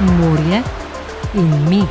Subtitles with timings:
[0.00, 0.62] morje
[1.34, 1.82] in mi.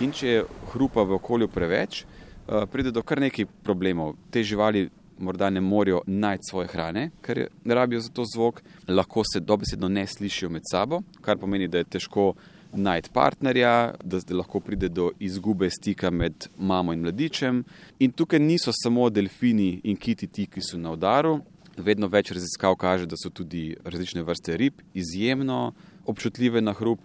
[0.00, 4.16] In če je hrupa v okolju preveč, eh, pride do kar nekaj problemov.
[4.30, 9.40] Te živali morda ne morejo najti svoje hrane, ker rabijo za to zvok, lahko se
[9.40, 12.34] dobesedno ne slišijo med sabo, kar pomeni, da je težko
[12.76, 17.64] najti partnerja, da lahko pride do izgube stika med mamo in mladičem.
[17.98, 21.40] In tukaj niso samo delfini in kiti ti, ki so na udaru.
[21.76, 25.72] Vedno več raziskav kaže, da so tudi različne vrste rib izjemno
[26.06, 27.00] občutljive na hrup.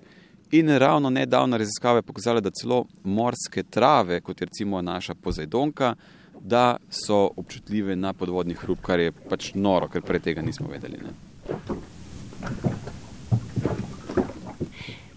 [0.51, 5.95] In ravno nedavna raziskava je pokazala, da celo morske trave, kot je recimo naša pozajdonka,
[6.41, 10.97] da so občutljive na podvodni hrup, kar je pač noro, ker prej tega nismo vedeli.
[11.03, 11.13] Ne?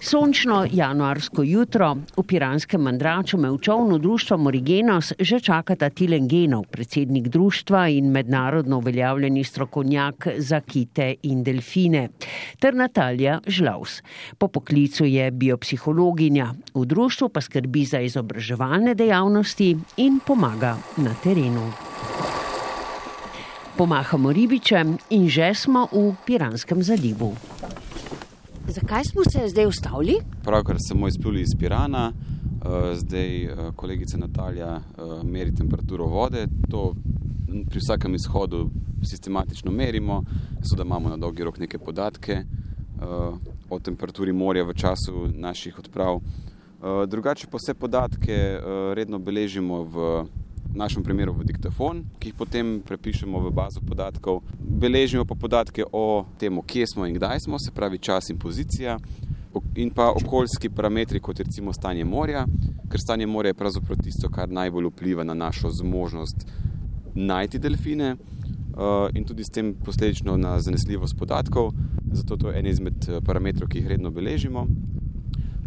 [0.02, 6.64] Sončno januarsko jutro v Piranskem mandraču me v čovnu društva Morigenos že čakata Tilen Genov,
[6.74, 12.08] predsednik društva in mednarodno uveljavljeni strokovnjak za kite in delfine,
[12.58, 14.02] ter Natalija Žlaus.
[14.38, 21.70] Po poklicu je biopsihologinja, v društvu pa skrbi za izobraževalne dejavnosti in pomaga na terenu.
[23.78, 27.36] Pomahamo ribičem in že smo v Piranskem zalivu.
[28.68, 30.14] Zakaj smo se zdaj ustavili?
[30.42, 36.46] Pravkar smo izpluli iz Pirana, eh, zdaj eh, kolegica Natalija eh, meri temperaturo vode.
[36.70, 36.94] To
[37.70, 38.70] pri vsakem izhodu
[39.04, 40.22] sistematično merimo,
[40.62, 42.44] zato da imamo na dolgi rok neke podatke
[43.70, 46.20] o temperaturi morja v času naših odprav.
[47.06, 48.58] Drugače pa vse podatke
[48.94, 50.24] redno beležimo v
[50.72, 54.40] v našem primeru v diktafon, ki jih potem prepišemo v bazo podatkov.
[54.58, 58.96] Beležimo pa podatke o tem, kje smo in kdaj smo, se pravi čas in pozicija,
[59.76, 62.46] in pa okoljski parametri, kot je recimo stanje morja,
[62.88, 66.46] ker stanje morja je pravzaprav tisto, kar najbolj vpliva na našo zmožnost
[67.14, 68.16] najti delfine.
[68.72, 71.74] Uh, in tudi s tem posledično na zanesljivost podatkov,
[72.12, 74.64] zato to je en izmed eh, parametrov, ki jih redno beležimo.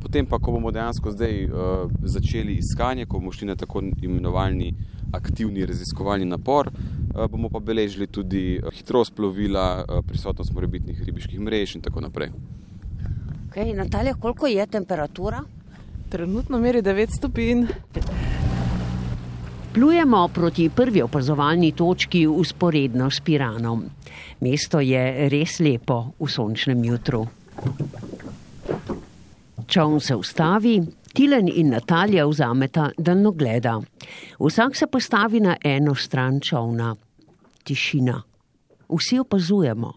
[0.06, 4.70] Potem pa, ko bomo dejansko zdaj uh, začeli iskanje, ko bomo šli na tako imenovani
[5.16, 11.40] aktivni raziskovalni napor, eh, bomo pa beležili tudi eh, hitrost plovila, eh, prisotnost morebitnih ribiških
[11.40, 12.30] mrež in tako naprej.
[13.50, 15.44] Okay, Natalija, koliko je temperatura?
[16.10, 17.66] Trenutno meri 9 stopinj.
[19.74, 23.84] Plujemo proti prvi opazovalni točki usporedno s Piranom.
[24.40, 27.26] Mesto je res lepo v sončnem jutru.
[29.76, 30.82] Čovn se ustavi,
[31.14, 33.82] Tilen in Natalija vzameta daljnogleda.
[34.40, 36.96] Vsak se postavi na eno stran čovna.
[37.64, 38.22] Tišina.
[38.90, 39.94] Vsi opazujemo.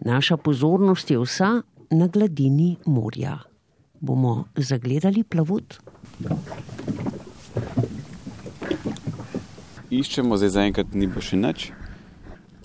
[0.00, 3.38] Naša pozornost je vsa na gladini morja.
[4.00, 5.78] Bomo zagledali plavut?
[9.90, 11.70] Iščemo, zdaj zaenkrat ni bo še nič.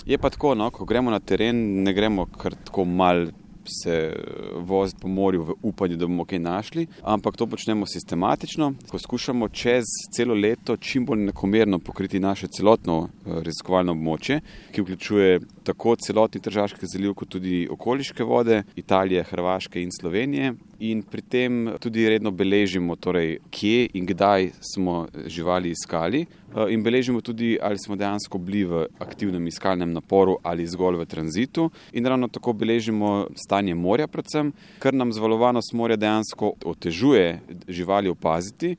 [0.04, 3.30] Je pa tako, no, ko gremo na teren, ne gremo kar tako mal
[3.68, 4.14] se
[4.56, 9.50] voziti po morju v upanju, da bomo kaj našli, ampak to počnemo sistematično, ko skušamo
[9.50, 9.84] čez
[10.16, 14.42] celo leto čim bolj enakomerno pokriti naše celotno eh, raziskovalno območje,
[14.72, 20.54] ki vključuje tako celotni Tržavski zaliv, kot tudi okoliške vode Italije, Hrvaške in Slovenije.
[20.80, 26.84] In pri tem tudi redno beležimo, torej, kje in kdaj smo živali iskali, eh, in
[26.84, 31.70] beležimo tudi, ali smo dejansko bili v aktivnem iskalnem naporu ali zgolj v tranzitu.
[31.94, 38.76] In ravno tako beležimo stanje morja, predvsem, ker nam zvalovanost morja dejansko otežuje živali opaziti.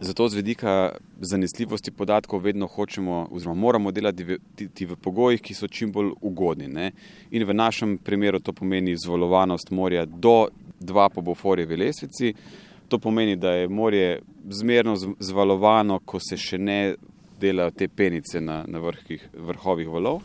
[0.00, 4.38] Zato z vedika zanesljivosti podatkov vedno hočemo, oziroma moramo delati v,
[4.80, 6.68] v pogojih, ki so čim bolj ugodni.
[6.68, 6.92] Ne?
[7.30, 10.48] In v našem primeru to pomeni zvalovanost morja do
[10.80, 12.34] 2 po Boforjevi lesvici.
[12.88, 14.20] To pomeni, da je morje
[14.50, 16.94] zmerno zvalovano, ko se še ne
[17.40, 20.22] delajo te penice na, na vrhih, vrhovih valov.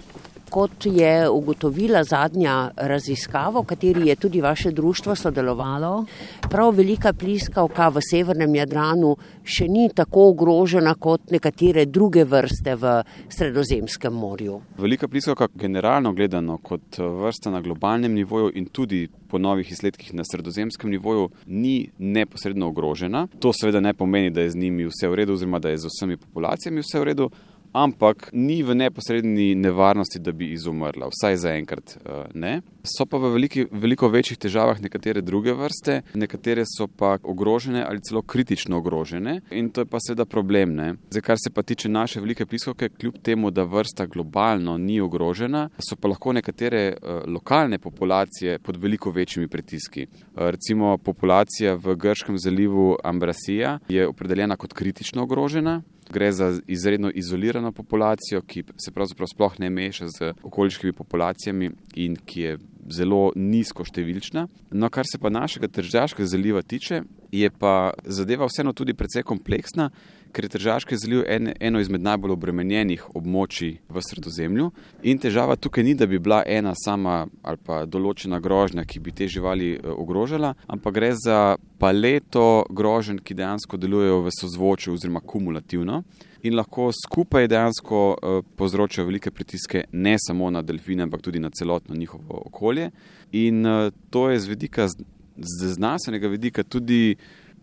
[0.49, 6.05] Kot je ugotovila zadnja raziskava, v kateri je tudi vaše društvo sodelovalo,
[6.49, 9.11] prav velika pliskavka v severnem Jadranu
[9.43, 12.95] še ni tako ogrožena kot nekatere druge vrste v
[13.29, 14.57] Sredozemskem morju.
[14.77, 20.25] Velika pliskavka, generalno gledano, kot vrsta na globalnem nivoju in tudi po novih izsledkih na
[20.25, 23.27] Sredozemskem nivoju, ni neposredno ogrožena.
[23.39, 25.93] To seveda ne pomeni, da je z njimi vse v redu, oziroma da je z
[25.93, 27.29] vsemi populacijami vse v redu
[27.73, 32.61] ampak ni v neposredni nevarnosti, da bi izumrla, vsaj zaenkrat eh, ne.
[32.83, 38.01] So pa v veliki, veliko večjih težavah nekatere druge vrste, nekatere so pa ogrožene ali
[38.01, 40.75] celo kritično ogrožene in to je pa seveda problem.
[40.75, 40.93] Ne.
[41.09, 45.69] Zdaj, kar se pa tiče naše velike pliskovke, kljub temu, da vrsta globalno ni ogrožena,
[45.79, 50.07] so pa lahko nekatere uh, lokalne populacije pod veliko večjimi pritiski.
[50.07, 55.81] Uh, recimo populacija v Grškem zalivu Ambrasija je opredeljena kot kritično ogrožena.
[56.09, 62.15] Gre za izredno izolirano populacijo, ki se pravzaprav sploh ne meša z okoliškimi populacijami in
[62.25, 62.57] ki je
[62.89, 64.47] zelo nizko številčna.
[64.71, 69.89] No, kar se pa našega Tržaškega zaliva tiče, je pa zadeva vseeno tudi precej kompleksna,
[70.33, 74.69] ker je Tržaški zaliv en, eno izmed najbolj obremenjenih območij v sredozemlju.
[75.03, 79.11] In težava tukaj ni, da bi bila ena sama ali pa določena grožnja, ki bi
[79.15, 85.21] te živali eh, ogrožala, ampak gre za paleto groženj, ki dejansko delujejo v sozvočju oziroma
[85.21, 86.03] kumulativno
[86.43, 91.49] in lahko skupaj dejansko uh, povzročajo velike pritiske ne samo na delfine, ampak tudi na
[91.49, 92.91] celotno njihovo okolje.
[93.31, 97.15] In uh, to je z vidika, z znanstvenega vidika, tudi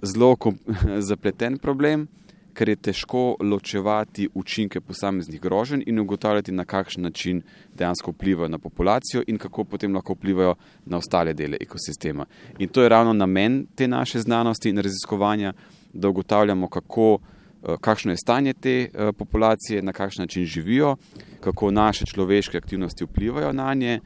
[0.03, 0.37] zelo
[1.09, 2.07] zapleten problem,
[2.57, 7.43] ker je težko ločevati učinke posameznih groženj in ugotavljati, na kakšen način
[7.75, 10.55] dejansko vplivajo na populacijo in kako potem lahko vplivajo
[10.87, 12.27] na ostale dele ekosistema.
[12.59, 15.53] In to je ravno namen te naše znanosti in raziskovanja,
[15.93, 17.19] da ugotavljamo, kako.
[17.67, 20.97] Eh, kakšno je stanje te eh, populacije, na kakšen način živijo,
[21.41, 24.01] kako naše človeške aktivnosti vplivajo na nje,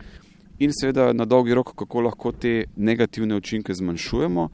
[0.58, 4.48] in seveda na dolgi rok, kako lahko te negativne učinke zmanjšujemo,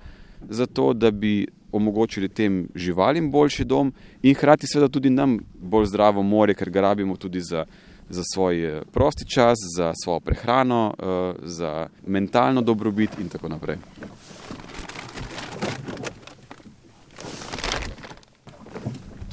[0.49, 1.47] zato da bi
[1.77, 3.93] omogočili tem živalim boljši dom
[4.23, 7.65] in hkrati seveda tudi nam bolj zdravo more, ker ga rabimo tudi za.
[8.09, 10.95] Za svoj eh, prosti čas, za svojo prehrano,
[11.43, 13.83] za mentalno dobrobit, in tako naprej.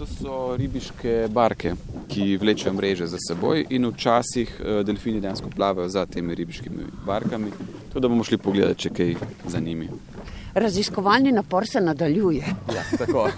[0.04, 1.76] To so ribiške barke,
[2.12, 7.52] ki vlečejo mreže za seboj, in včasih eh, delfini dejansko plavajo za temi ribiškimi barkami.
[7.94, 9.14] To, da bomo šli pogledati, če kaj
[9.48, 9.88] za njimi.
[10.56, 12.46] Raziskovalni napor se nadaljuje.
[12.76, 13.30] Ja, tako.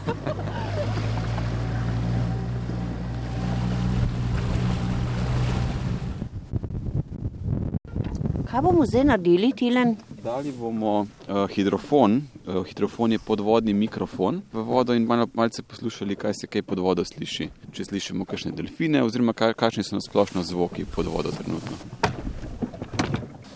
[8.51, 9.95] Kaj bomo zdaj naredili, Tilen?
[10.23, 11.07] Dali bomo uh,
[11.55, 16.61] hidrofon, uh, hidrofon je podvodni mikrofon v vodo in malo malce poslušali, kaj se kaj
[16.61, 17.49] pod vodo sliši.
[17.71, 21.77] Če slišimo kakšne delfine, oziroma kakšni so nasplošno zvoki pod vodo trenutno.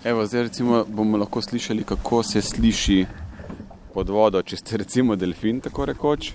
[0.03, 3.05] Evo, zdaj recimo bomo lahko slišali, kako se sliši
[3.99, 6.29] pod vodo, če ste recimo delfin, tako rekoč.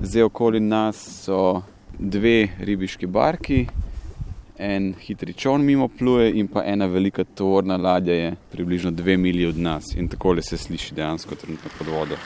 [0.00, 1.60] Zdaj okoli nas so
[1.92, 3.66] dve ribiški barki,
[4.56, 9.44] en hitri čovn mimo pluje in pa ena velika tovorna ladja je približno dve milji
[9.50, 12.16] od nas in tako se sliši dejansko trenutno pod vodo.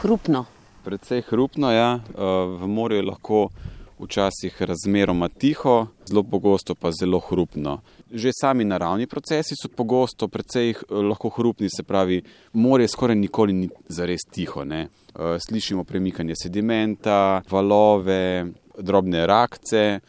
[0.00, 0.46] Hrupno.
[0.84, 1.98] Predvsej hrupno, ja.
[2.16, 3.48] V morju je lahko
[3.98, 7.80] včasih razmeroma tiho, zelo pogosto pa zelo hrupno.
[8.12, 12.22] Že sami naravni procesi so pogosto precej eh, lahko hrupni, se pravi,
[12.52, 14.64] morje skoraj nikoli ni zares tiho.
[14.64, 14.88] Ne?
[15.14, 18.46] Eh, slišimo premikanje sedimenta, valove,
[18.78, 20.00] drobne rakce,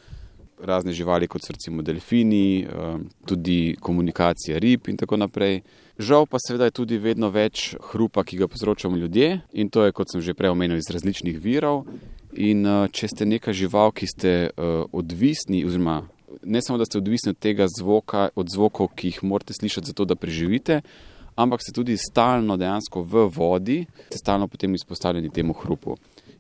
[0.59, 5.61] razne živali, kot so recimo delfini, eh, tudi komunikacija rib in tako naprej.
[5.97, 9.91] Žal pa seveda je tudi vedno več hrupa, ki ga povzročamo ljudje in to je,
[9.91, 11.85] kot sem že prej omenil, iz različnih virov.
[12.33, 14.31] In če ste neka žival, ki ste
[14.91, 16.01] odvisni, oziroma
[16.43, 20.05] ne samo, da ste odvisni od tega zvoka, od zvokov, ki jih morate slišati, zato
[20.05, 20.81] da preživite,
[21.35, 23.79] ampak ste tudi stalno dejansko v vodi,
[24.09, 25.97] ste stalno potem izpostavljeni temu hrupu.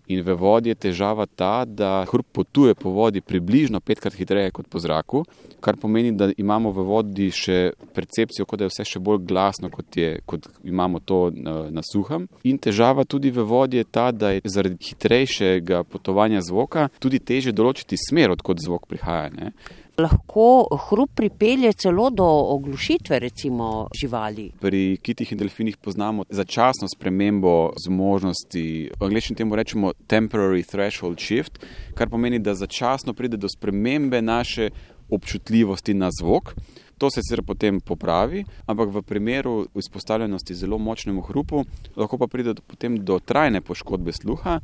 [0.07, 4.69] In v vodi je težava ta, da hrup potuje po vodi približno petkrat hitreje kot
[4.71, 5.23] po zraku,
[5.59, 9.71] kar pomeni, da imamo v vodi še percepcijo, kot da je vse še bolj glasno,
[9.73, 12.29] kot, je, kot imamo to na, na suhem.
[12.47, 17.51] In težava tudi v vodi je ta, da je zaradi hitrejšega potovanja zvoka tudi teže
[17.51, 19.33] določiti smer, odkot zvok prihaja.
[19.35, 19.51] Ne
[19.97, 24.51] lahko hrup pripelje celo do oglušitve, recimo živali.
[24.59, 31.65] Pri kitih in delfinih poznamo začasno spremembo zmožnosti, v angleščini temu rečemo temporary threshold shift,
[31.97, 34.69] kar pomeni, da začasno pride do spremembe naše
[35.09, 36.53] občutljivosti na zvok.
[36.97, 41.63] To se sicer potem popravi, ampak v primeru izpostavljenosti zelo močnemu hrupu
[41.95, 42.61] lahko pa pride do,
[42.97, 44.59] do trajne poškodbe sluha,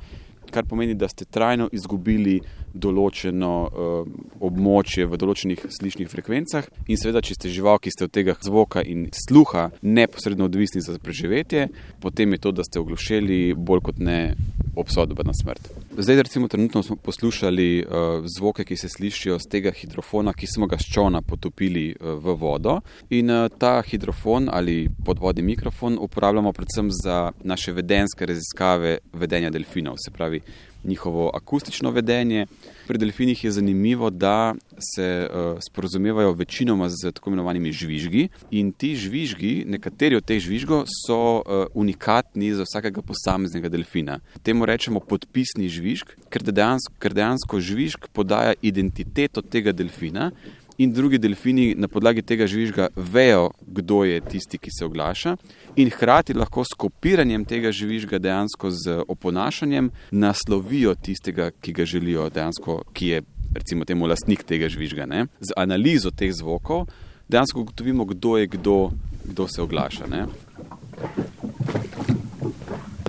[0.51, 2.39] kar pomeni, da ste trajno izgubili
[2.73, 4.07] določeno uh,
[4.41, 6.67] območje v določenih slišnih frekvencah.
[6.89, 10.97] In seveda, če ste žival, ki ste od tega zvoka in sluha neposredno odvisni za
[10.97, 11.67] preživetje,
[12.01, 14.35] potem je to, da ste oglušeli, bolj kot ne
[14.75, 15.69] obsodba na smrt.
[15.97, 20.67] Zdaj, recimo, trenutno smo poslušali uh, zvoke, ki se slišijo z tega hidrofona, ki smo
[20.67, 22.79] ga s čovna potopili uh, v vodo.
[23.09, 29.95] In uh, ta hidrofon ali podvodni mikrofon uporabljamo predvsem za naše vedenske raziskave vedenja delfinov,
[30.05, 30.41] se pravi
[30.83, 32.45] njihovo akustično vedenje.
[32.87, 34.55] Pri delfinih je zanimivo, da
[34.95, 38.27] se uh, sporozumevajo večinoma z tako imenovanimi žvižgi.
[38.51, 44.19] In ti žvižgi, nekateri od teh žvižgov, so uh, unikatni za vsakega posameznega delfina.
[44.43, 50.31] Temu rečemo podpisni žvižg, ker dejansko, ker dejansko žvižg podaja identiteto tega delfina
[50.77, 55.35] in drugi delfini na podlagi tega žvižga vejo, kdo je tisti, ki se oglaša,
[55.75, 62.29] in hkrati lahko s kopiranjem tega žvižga, dejansko z oponašanjem, naslovijo tistega, ki ga želijo,
[62.29, 65.05] dejansko, ki je recimo temu lastnik tega žvižga.
[65.05, 65.25] Ne?
[65.39, 66.87] Z analizo teh zvokov
[67.29, 68.91] dejansko ugotovimo, kdo je kdo,
[69.25, 70.07] kdo se oglaša.
[70.07, 70.25] Ne?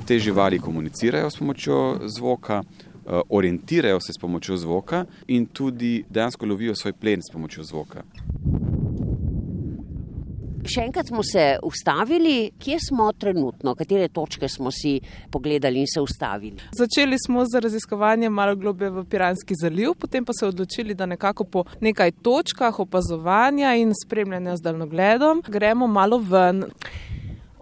[0.06, 2.62] Te živali komunicirajo s pomočjo zvoka,
[3.28, 8.02] orientirajo se s pomočjo zvoka in tudi dejansko lovijo svoj plen s pomočjo zvoka.
[10.64, 14.94] Še enkrat smo se ustavili, kje smo trenutno, katere točke smo si
[15.30, 16.56] pogledali in se ustavili.
[16.72, 21.44] Začeli smo z raziskovanjem malo globlje v Piranski zaliv, potem pa se odločili, da nekako
[21.44, 26.64] po nekaj točkah opazovanja in spremljanja z daljnogledom gremo malo ven.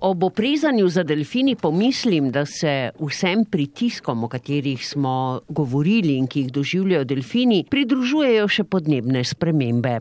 [0.04, 6.40] Ob oprezanju za delfini pomislim, da se vsem pritiskom, o katerih smo govorili in ki
[6.40, 10.00] jih doživljajo delfini, pridružujejo še podnebne spremembe.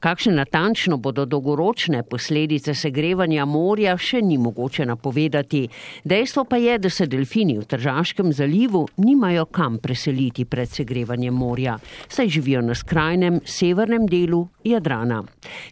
[0.00, 5.66] Kakšne natančno bodo dolgoročne posledice segrevanja morja, še ni mogoče napovedati.
[6.04, 11.76] Dejstvo pa je, da se delfini v Tržaškem zalivu nimajo kam preseliti pred segrevanjem morja,
[12.08, 15.20] saj živijo na skrajnem severnem delu Jadrana.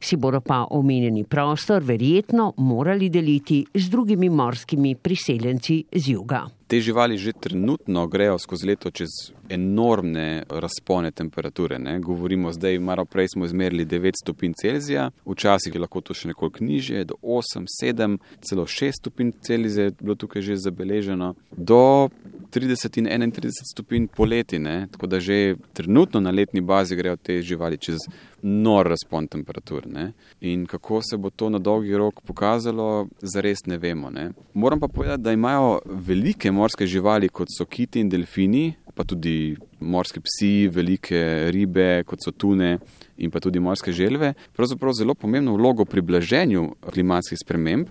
[0.00, 6.46] Si bodo pa omenjeni prostor verjetno morali deliti z drugimi morskimi priseljenci z juga.
[6.70, 9.08] Te živali že trenutno grejo skozi leto čez
[9.48, 11.78] enormne razpone temperature.
[11.78, 11.98] Ne?
[11.98, 16.64] Govorimo zdaj, malo prej smo izmerili 9 stopinj Celzija, včasih je lahko to še nekoliko
[16.64, 22.08] nižje, do 8, 7, celo 6 stopinj Celzija je bilo tukaj že zabeleženo, do
[22.54, 24.58] 30 in 31 stopinj poleti.
[24.58, 24.86] Ne?
[24.92, 27.98] Tako da že trenutno na letni bazi grejo te živali čez
[28.42, 29.86] nor razpon temperatur.
[29.86, 30.12] Ne?
[30.40, 34.10] In kako se bo to na dolgi rok pokazalo, zares ne vemo.
[34.10, 34.30] Ne?
[34.54, 39.56] Moram pa povedati, da imajo velike morske živali, kot so kiti in delfini, pa tudi
[39.80, 42.78] morske psi, velike ribe, kot so tune
[43.18, 47.88] in pa tudi morske želve, pravzaprav zelo pomembno vlogo pri blaženju klimatskih sprememb,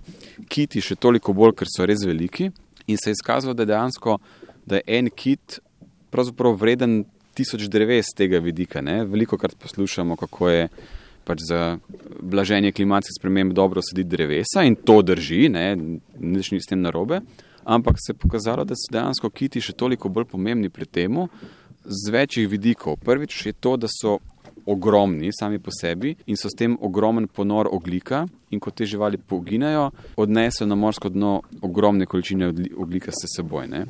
[0.49, 2.49] kiti še toliko bolj, ker so res veliki.
[2.89, 4.17] In se je izkazalo, da je dejansko
[4.69, 5.59] da je en kit
[6.09, 8.81] pravzaprav vreden tisoč dreves z tega vidika.
[8.81, 9.03] Ne?
[9.05, 10.67] Veliko krat poslušamo, kako je
[11.23, 11.77] pač za
[12.21, 15.49] blaženje klimatskih sprememb dobro sediti drevesa in to drži,
[16.19, 17.21] nič ni s tem narobe.
[17.69, 21.19] Ampak se je pokazalo, da so dejansko kiti še toliko bolj pomembni pri tem,
[21.85, 22.97] z večjih vidikov.
[23.05, 24.17] Prvič je to, da so
[24.69, 28.27] ogromni sami po sebi in so s tem ogromen ponor oglika.
[28.49, 32.47] In ko te živali poginajo, odnesejo na morsko dno ogromne količine
[32.77, 33.67] oglika s seboj.
[33.69, 33.83] Ne.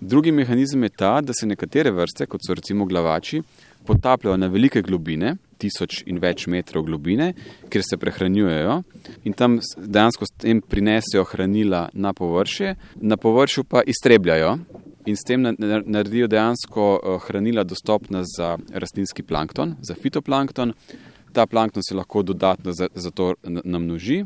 [0.00, 3.42] Drugi mehanizem je ta, da se nekatere vrste, kot so recimo glavači,
[3.86, 7.32] potapljajo na velike globine, tisoč in več metrov globine,
[7.70, 8.80] kjer se prehranjujejo
[9.24, 14.56] in tam dejansko s tem prinesejo hranila na površje, na površju pa iztrebljajo
[15.06, 15.42] in s tem
[15.86, 20.72] naredijo dejansko eh, hranila dostopna za rastlinski plankton, za fitoplankton.
[21.32, 24.24] Ta plankton se lahko dodatno za, to namnoži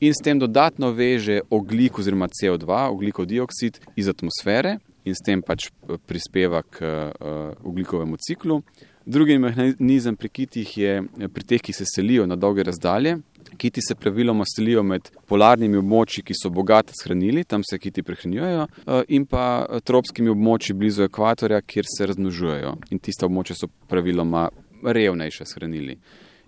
[0.00, 5.42] in s tem dodatno veže oglik oziroma CO2, oglikov dioksid iz atmosfere in s tem
[5.42, 8.62] pač eh, prispeva k uh, oglikovemu ciklu.
[9.08, 13.14] Drugi mehanizem pri kitih je pri teh, ki se selijo na dolge razdalje,
[13.56, 18.02] Kiti se praviloma selijo med polarnimi območji, ki so bogati s hranili, tam se kiti
[18.02, 22.76] prehranjujejo, eh, in pa eh, tropskimi območji blizu ekvatorja, kjer se razmnožujejo.
[22.90, 24.48] In tiste območje so praviloma
[24.84, 25.98] revnejše s hranili.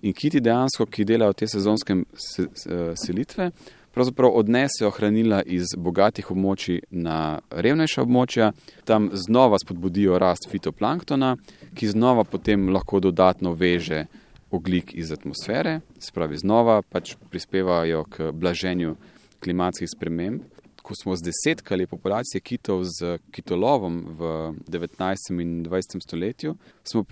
[0.03, 3.51] In kiti dejansko, ki delajo te sezonske eh, selitve,
[3.95, 8.53] pravzaprav odnesejo hranila iz bogatih območij na revnejša območja,
[8.85, 11.37] tam znova spodbudijo rast fitoplanktona,
[11.75, 14.07] ki znova potem lahko dodatno veže
[14.51, 18.97] oglik iz atmosfere, spravi znova, pač prispevajo k blaženju
[19.41, 20.41] klimatskih sprememb.
[20.83, 24.31] Ko smo zdesetkali populacije kitov z kitolovom v
[24.67, 25.37] 19.
[25.43, 26.01] in 20.
[26.03, 27.05] stoletju, smo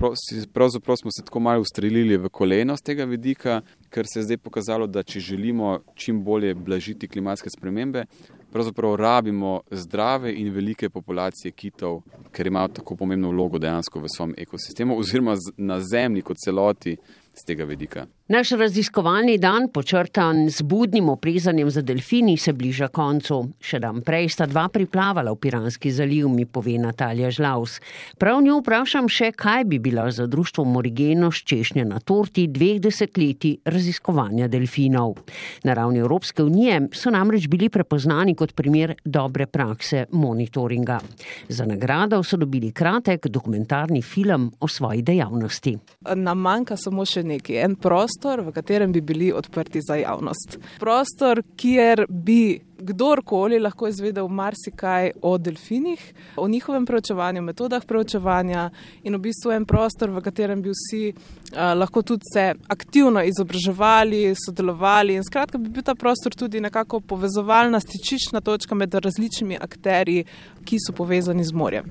[0.52, 3.61] pravzaprav smo se tako malo ustrelili v koleno z tega vidika,
[3.92, 8.07] ker se je zdaj pokazalo, da če želimo čim bolje blažiti klimatske spremembe,
[8.52, 12.00] pravzaprav rabimo zdrave in velike populacije kitov,
[12.33, 16.97] ker imajo tako pomembno vlogo dejansko v svojem ekosistemu oziroma na zemlji kot celoti
[17.38, 18.07] z tega vidika.
[18.28, 23.38] Naš raziskovalni dan, počrtan z budnim oprezanjem za delfini, se bliža koncu.
[23.56, 27.78] Še dan prej sta dva priplavala v Piranski zaliv, mi pove Natalija Žlaus.
[28.20, 33.62] Prav njo vprašam še, kaj bi bila za društvo Morigeno ščešnja na torti dveh desetletij
[33.64, 35.16] raziskovanja delfinov.
[35.64, 41.00] Na ravni Evropske unije so namreč bili prepoznani kot primer dobre prakse monitoringa.
[41.49, 45.78] Za nagrado so dobili kratek dokumentarni film o svoji dejavnosti.
[46.12, 50.59] Nam manjka samo še nekaj, en prost prostor, v katerem bi bili odprti za javnost.
[50.79, 58.71] Prostor, kjer bi kdorkoli lahko izvedel marsikaj o delfinih, o njihovem preučevanju, metodah preučevanja
[59.03, 64.35] in v bistvu en prostor, v katerem bi vsi uh, lahko tudi se aktivno izobraževali,
[64.35, 70.25] sodelovali in skratka bi bil ta prostor tudi nekako povezovalna, stičična točka med različnimi akteri,
[70.65, 71.87] ki so povezani z morjem.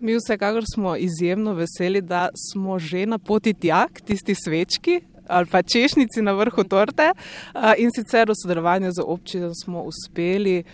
[0.00, 5.46] Mi vsekakor smo izjemno veseli, da smo že na poti tja, k tisti svečki ali
[5.46, 7.12] pa češnici na vrhu torte.
[7.78, 10.64] In sicer v sodelovanju z občino smo uspeli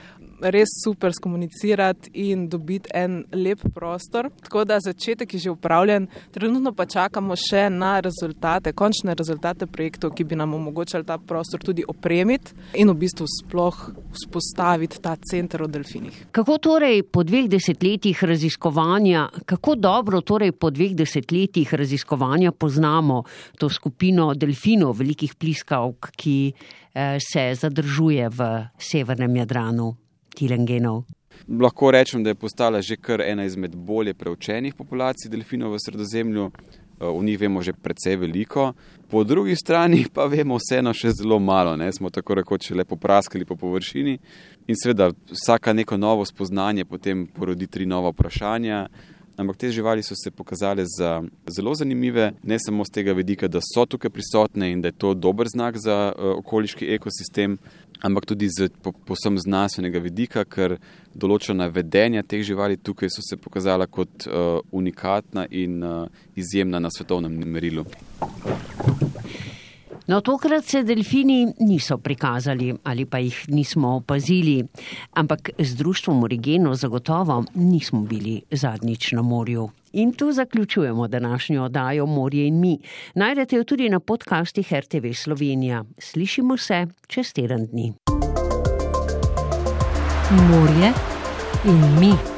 [0.41, 4.31] res super skomunicirati in dobiti en lep prostor.
[4.43, 10.15] Tako da začetek je že upravljen, trenutno pa čakamo še na rezultate, končne rezultate projektov,
[10.15, 13.81] ki bi nam omogočali ta prostor tudi opremiti in v bistvu sploh
[14.15, 16.27] vzpostaviti ta center o delfinih.
[16.33, 23.23] Kako torej po dveh desetletjih raziskovanja, kako dobro torej po dveh desetletjih raziskovanja poznamo
[23.59, 26.39] to skupino delfinov, velikih pliskavk, ki
[26.95, 28.49] eh, se zadržuje v
[28.79, 30.04] severnem Jadranu?
[30.35, 31.05] Tilengenov?
[31.49, 36.51] Lahko rečem, da je postala že kar ena izmed bolje preučenih populacij delfinov v sredozemlju.
[37.01, 38.73] O njih vemo že precej veliko,
[39.11, 41.77] po drugi strani pa vemo vseeno še zelo malo.
[41.77, 41.93] Ne?
[41.93, 44.19] Smo tako rekoč le popraskali po površini
[44.67, 48.89] in seveda vsaka neko novo spoznanje potem porodi tri nova vprašanja.
[49.37, 51.23] Ampak te živali so se pokazale za
[51.57, 55.15] zelo zanimive, ne samo z tega vidika, da so tukaj prisotne in da je to
[55.15, 57.59] dober znak za uh, okoliški ekosistem,
[58.01, 58.69] ampak tudi z
[59.07, 60.77] posebno znanstvenega vidika, ker
[61.15, 66.91] določena vedenja teh živali tukaj so se pokazala kot uh, unikatna in uh, izjemna na
[66.95, 67.87] svetovnem merilu.
[70.07, 74.65] No, tokrat se delfini niso prikazali ali pa jih nismo opazili,
[75.13, 79.71] ampak z društvom Origeno zagotovo nismo bili zadnjič na morju.
[79.93, 82.79] In tu zaključujemo današnjo oddajo Morje in mi.
[83.15, 85.85] Najdete jo tudi na podcastih RTV Slovenija.
[85.99, 87.93] Slišimo se čez teden dni.
[90.31, 90.93] Morje
[91.65, 92.34] in mi.